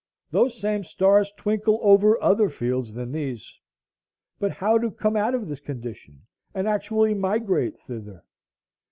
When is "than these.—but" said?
2.93-4.49